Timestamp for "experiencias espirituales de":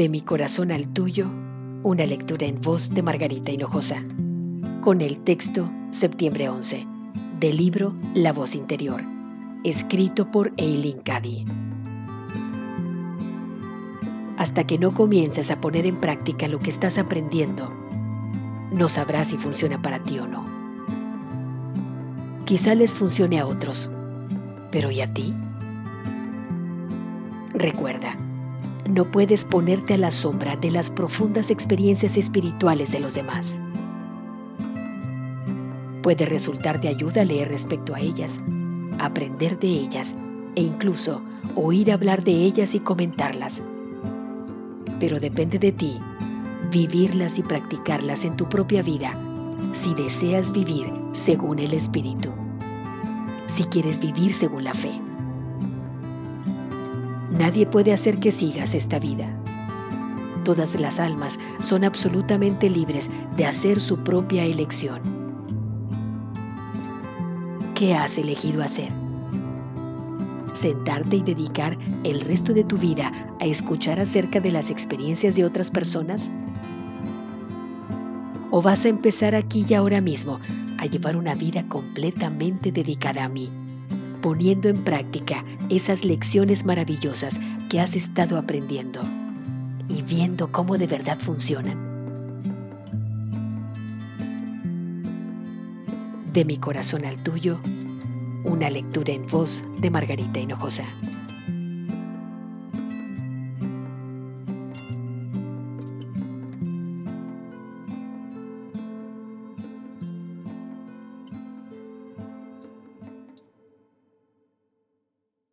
31.50-33.00